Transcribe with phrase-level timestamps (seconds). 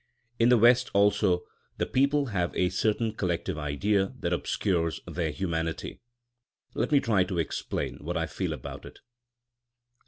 [0.39, 1.43] In the West, also,
[1.77, 6.01] the people have a certain collective idea that obscures their humanity.
[6.73, 9.01] Let me try to explain what I feel about it.